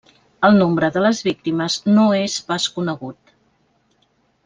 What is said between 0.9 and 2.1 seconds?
de les víctimes no